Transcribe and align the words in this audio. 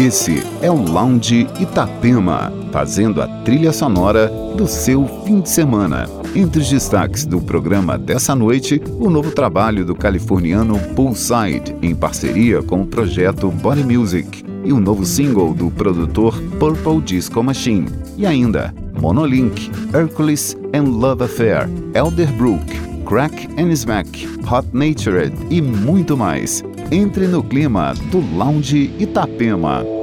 Esse 0.00 0.42
é 0.62 0.70
o 0.70 0.82
Lounge 0.82 1.46
Itapema, 1.60 2.50
fazendo 2.72 3.20
a 3.20 3.28
trilha 3.44 3.70
sonora 3.70 4.32
do 4.56 4.66
seu 4.66 5.06
fim 5.26 5.42
de 5.42 5.50
semana. 5.50 6.08
Entre 6.34 6.62
os 6.62 6.70
destaques 6.70 7.26
do 7.26 7.38
programa 7.38 7.98
dessa 7.98 8.34
noite, 8.34 8.80
o 8.98 9.10
novo 9.10 9.30
trabalho 9.30 9.84
do 9.84 9.94
californiano 9.94 10.78
Poolside, 10.96 11.76
em 11.82 11.94
parceria 11.94 12.62
com 12.62 12.80
o 12.80 12.86
projeto 12.86 13.50
Body 13.50 13.84
Music, 13.84 14.42
e 14.64 14.72
o 14.72 14.80
novo 14.80 15.04
single 15.04 15.52
do 15.52 15.70
produtor 15.70 16.34
Purple 16.58 17.02
Disco 17.02 17.42
Machine. 17.42 17.90
E 18.16 18.24
ainda, 18.24 18.74
Monolink, 18.98 19.70
Hercules 19.92 20.56
and 20.72 20.84
Love 20.84 21.24
Affair, 21.24 21.68
Elderbrook, 21.92 22.64
Crack 23.04 23.48
and 23.58 23.70
Smack, 23.72 24.26
Hot 24.50 24.66
Natured 24.72 25.34
e 25.50 25.60
muito 25.60 26.16
mais. 26.16 26.64
Entre 26.92 27.28
no 27.28 27.40
clima 27.40 27.94
do 28.10 28.18
Lounge 28.18 28.90
Itapema. 28.98 29.99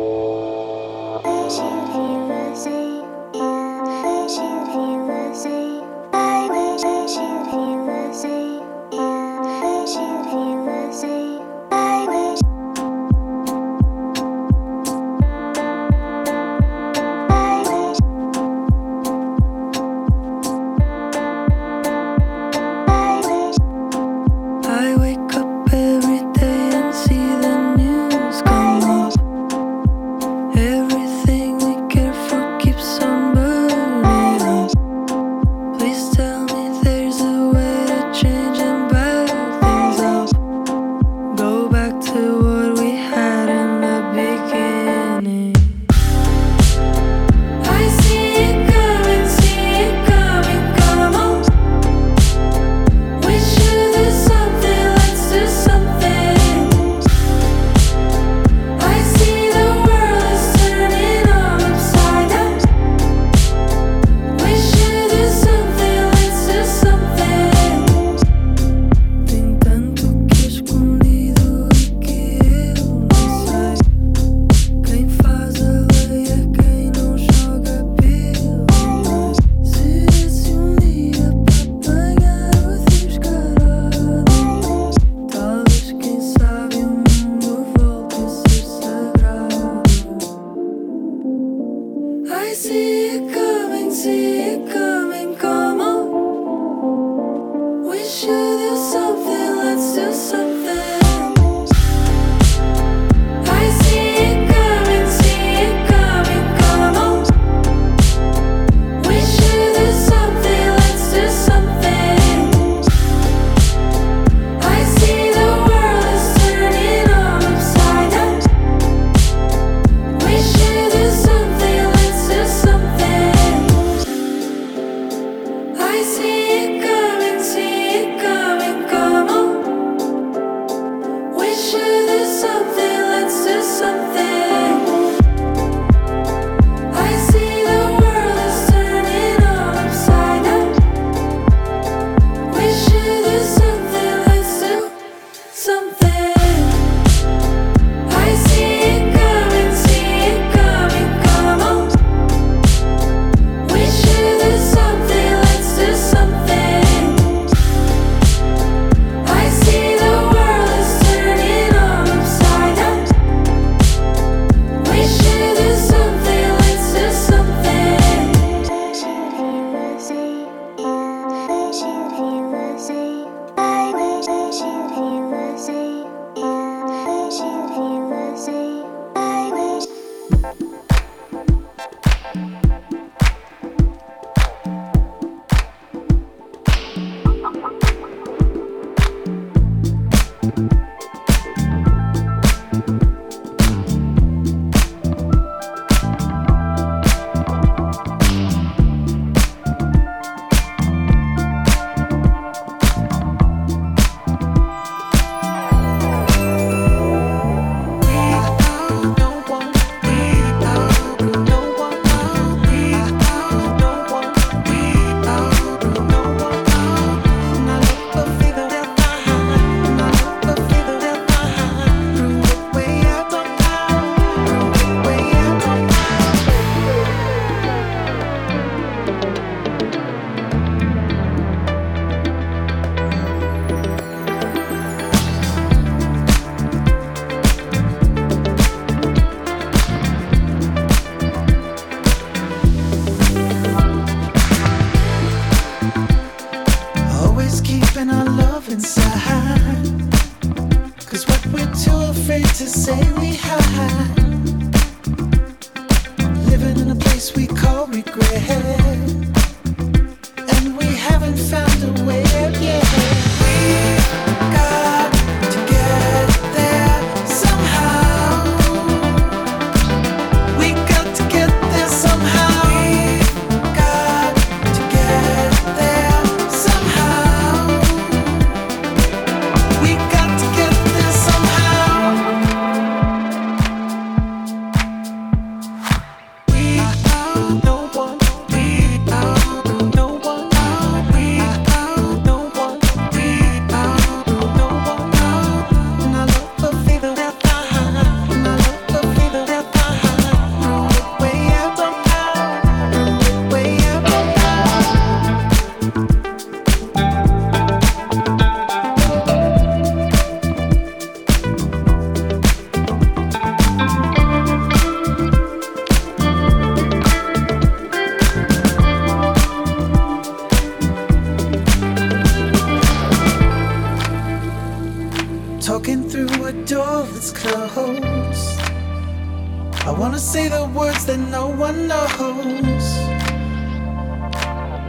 That 331.08 331.18
no 331.32 331.48
one 331.48 331.88
knows. 331.88 332.12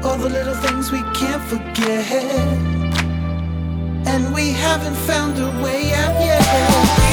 All 0.04 0.16
the 0.16 0.28
little 0.28 0.54
things 0.54 0.90
we 0.90 1.00
can't 1.14 1.42
forget. 1.44 2.10
And 4.06 4.34
we 4.34 4.50
haven't 4.50 4.96
found 5.06 5.38
a 5.38 5.62
way 5.62 5.92
out 5.94 6.20
yet. 6.20 7.07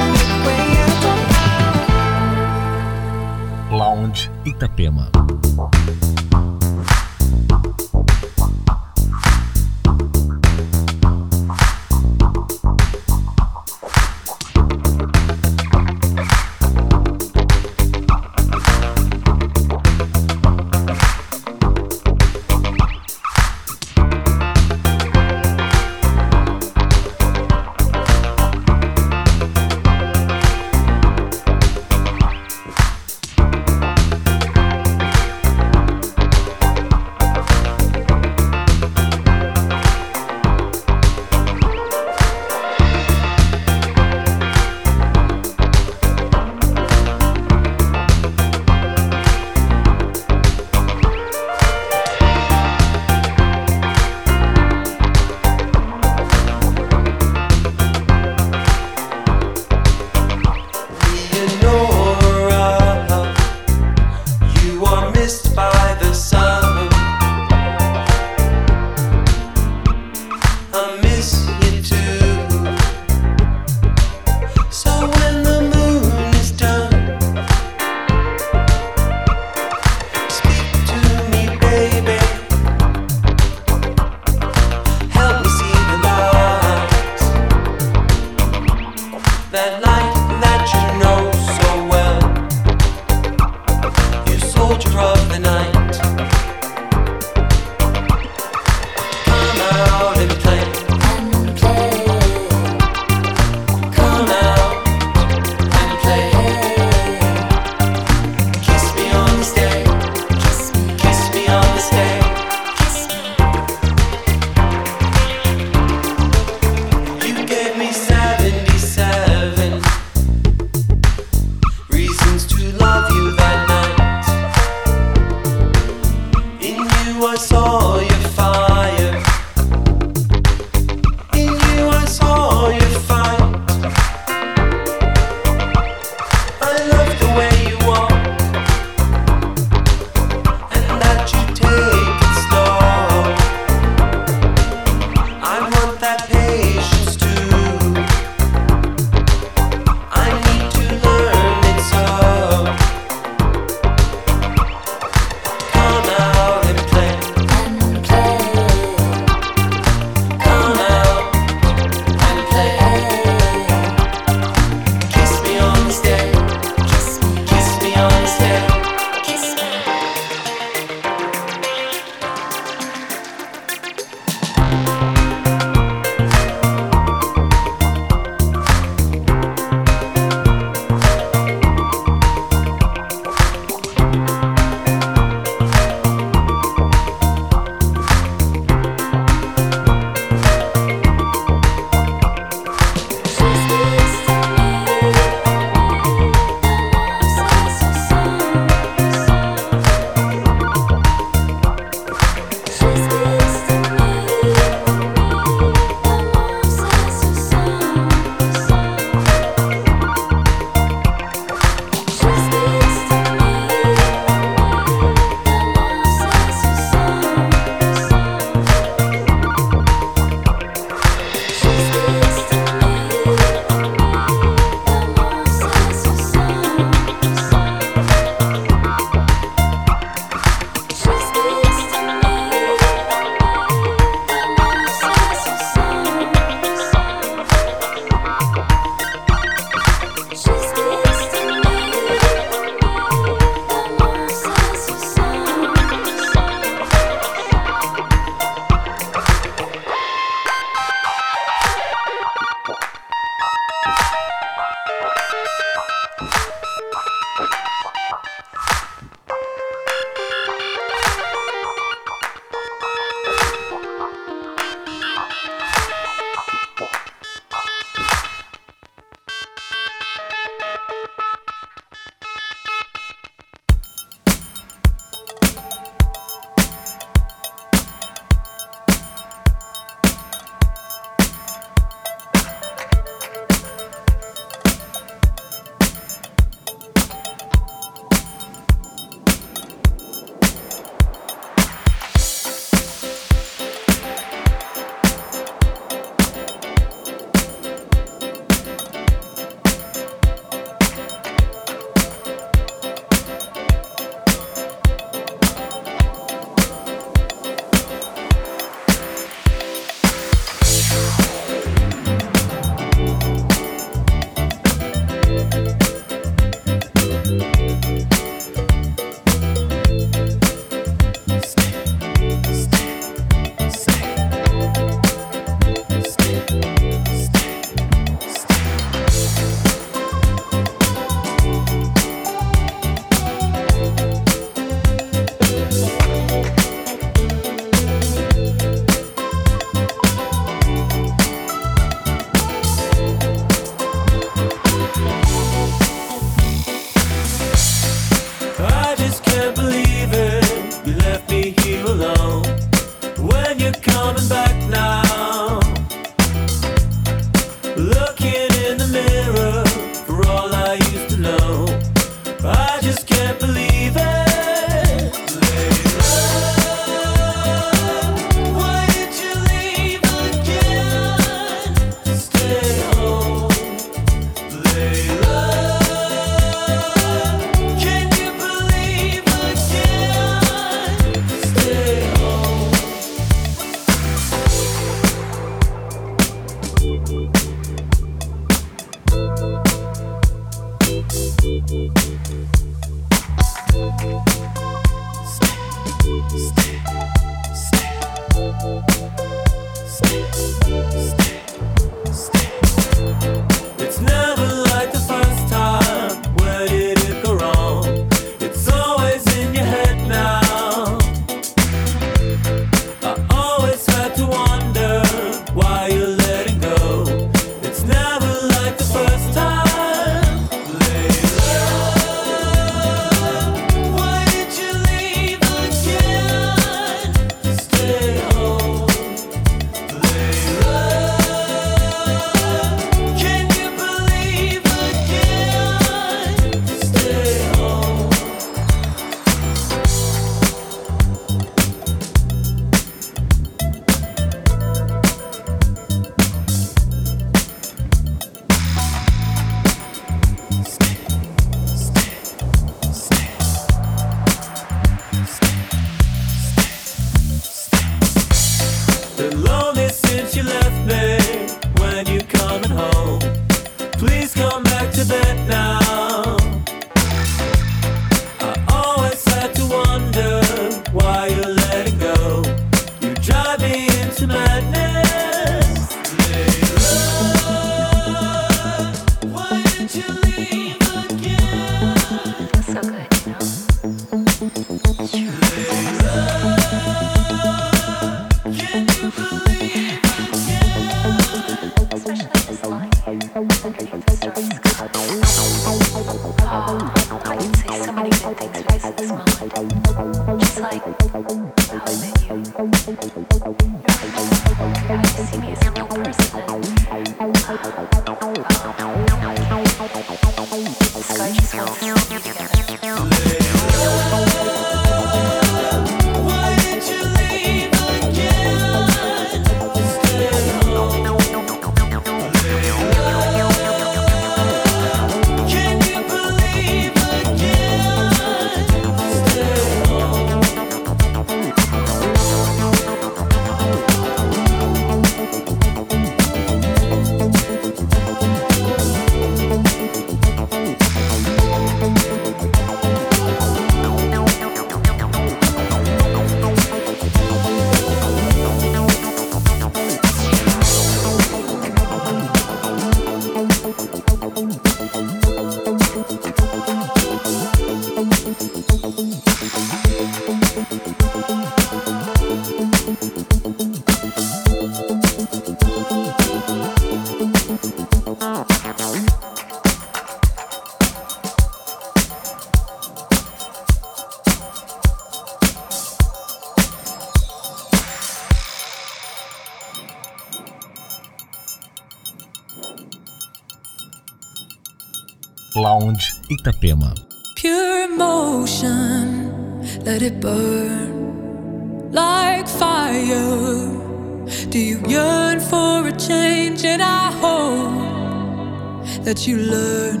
That 599.14 599.28
you 599.28 599.36
learn 599.36 600.00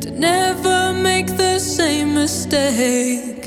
to 0.00 0.10
never 0.10 0.94
make 0.94 1.26
the 1.36 1.58
same 1.58 2.14
mistake. 2.14 3.41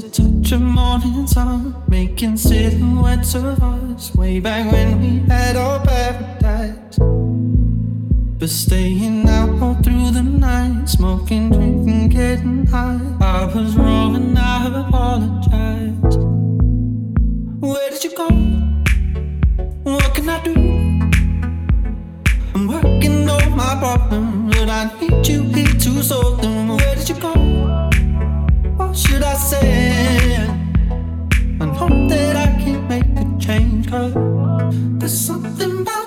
The 0.00 0.10
touch 0.10 0.25
there's 34.72 35.26
something 35.26 35.82
about 35.82 36.05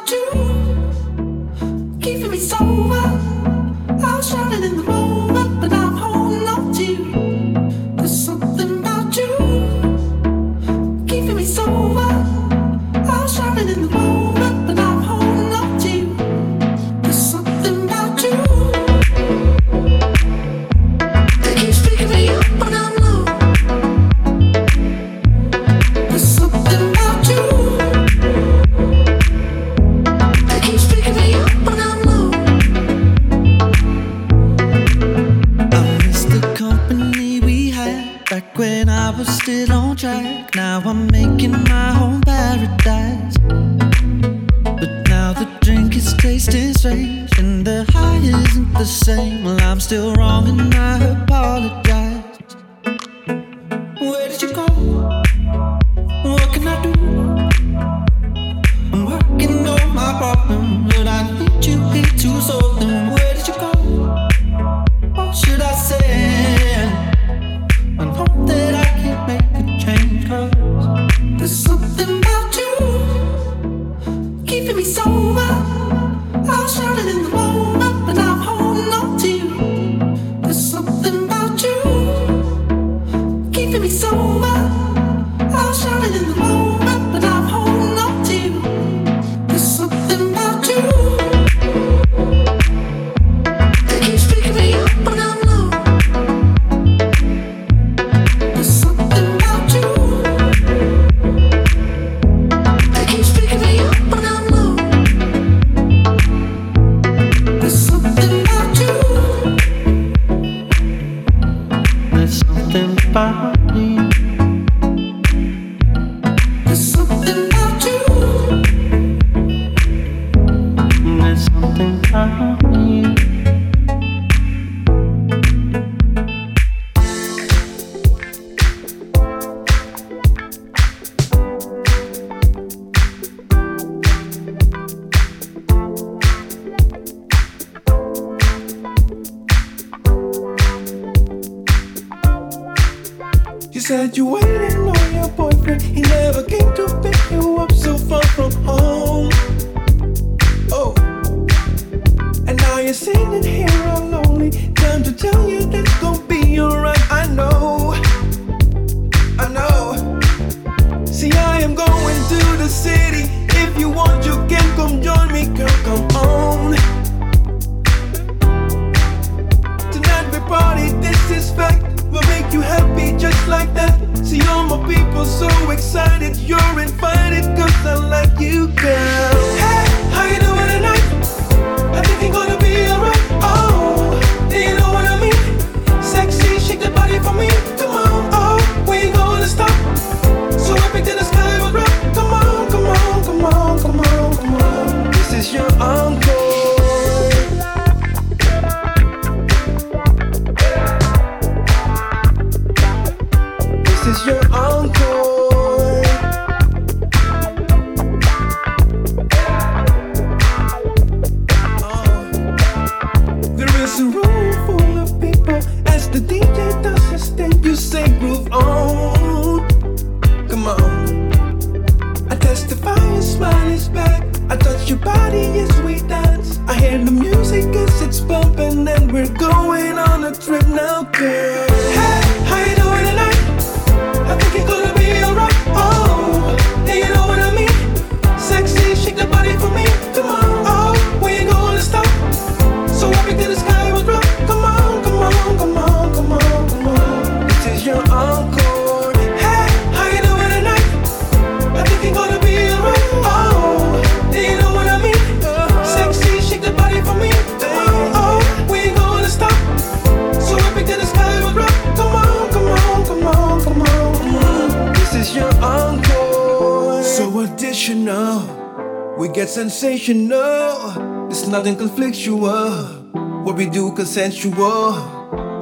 No, 269.89 271.28
it's 271.32 271.47
nothing 271.47 271.75
conflictual. 271.75 273.12
What 273.43 273.56
we 273.56 273.67
do 273.67 273.91
consensual. 273.91 274.93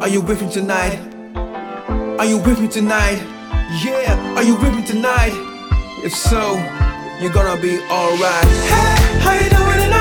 Are 0.01 0.09
you 0.09 0.19
with 0.19 0.41
me 0.41 0.51
tonight? 0.51 0.99
Are 2.19 2.25
you 2.25 2.37
with 2.39 2.59
me 2.59 2.67
tonight? 2.67 3.23
Yeah, 3.81 4.35
are 4.35 4.43
you 4.43 4.57
with 4.57 4.75
me 4.75 4.85
tonight? 4.85 5.31
If 6.03 6.13
so, 6.13 6.57
you're 7.21 7.31
gonna 7.31 7.55
be 7.61 7.79
alright. 7.89 8.47
Hey, 8.67 9.19
how 9.23 9.33
you 9.33 9.49
doing 9.49 9.79
tonight? 9.85 9.96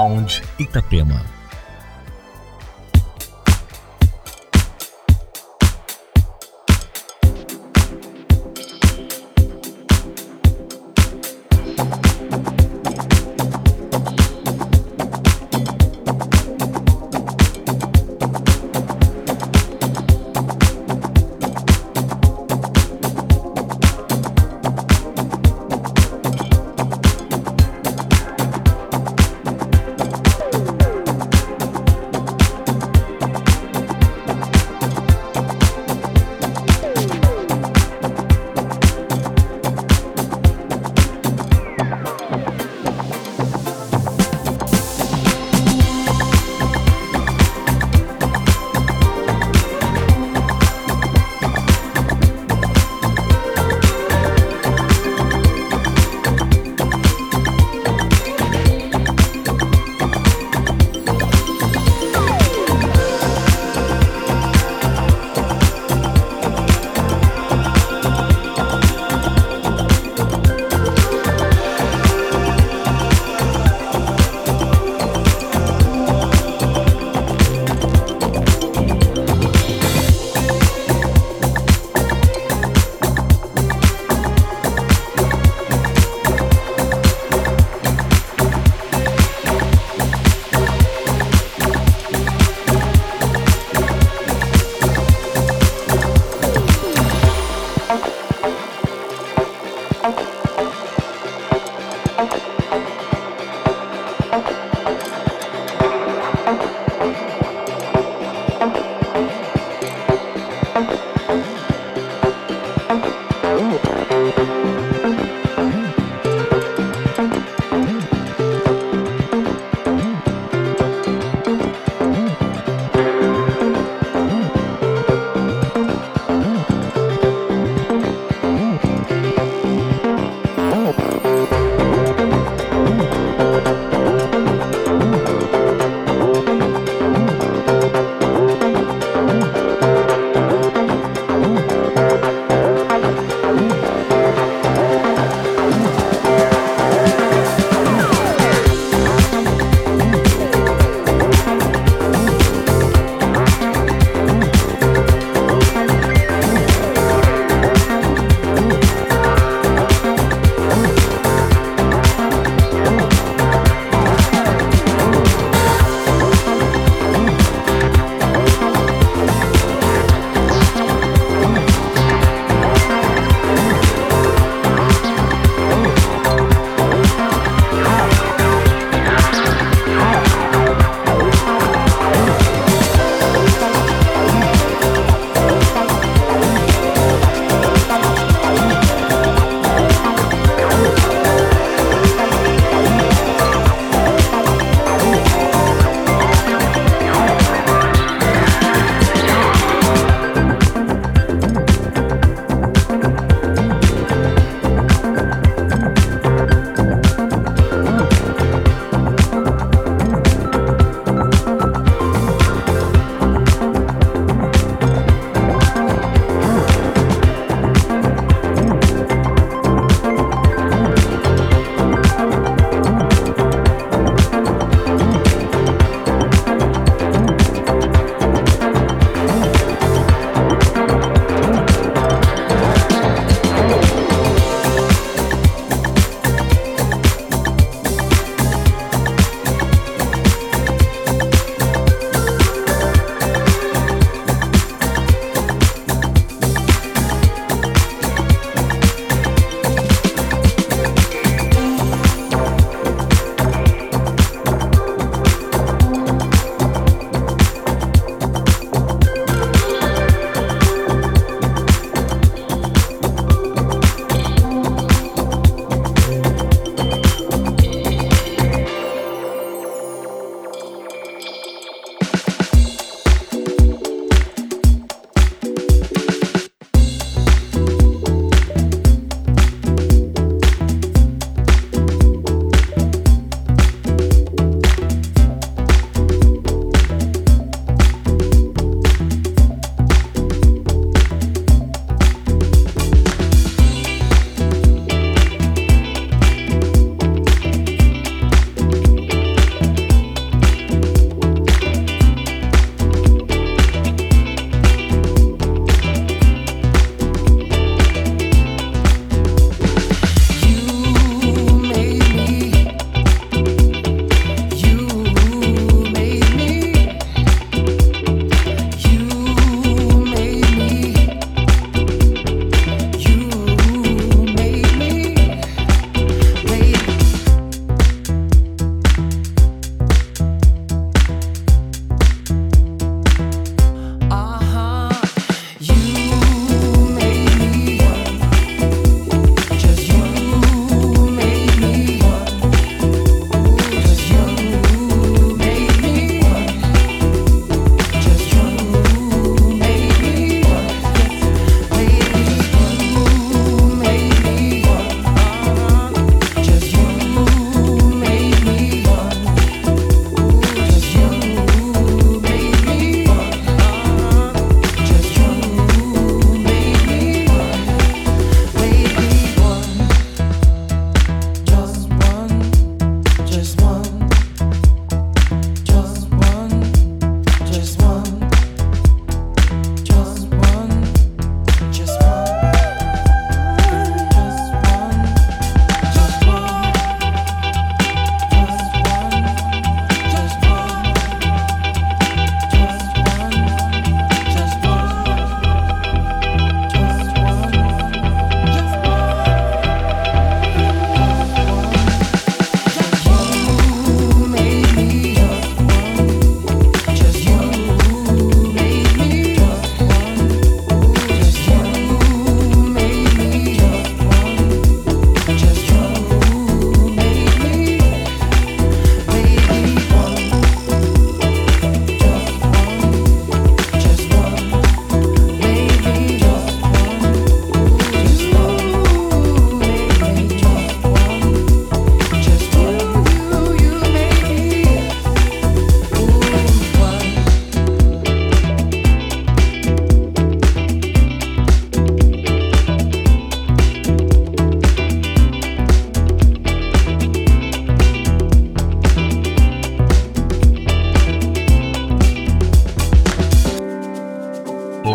Lounge 0.00 0.40
Itapema. 0.56 1.39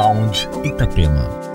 Lounge 0.06 0.47
Itapema. 0.64 1.55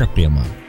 Itapema. 0.00 0.59